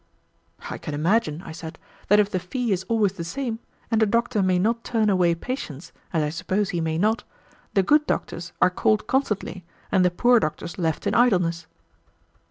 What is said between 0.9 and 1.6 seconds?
imagine," I